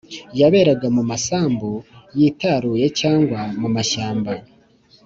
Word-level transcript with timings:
yaberaga 0.39 0.87
mu 0.95 1.03
masambu 1.09 1.71
yitaruye 2.19 2.85
cyangwa 2.99 3.39
mu 3.61 3.67
mashyamba 3.75 4.31